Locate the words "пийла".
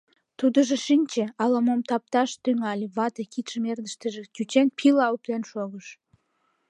4.77-5.05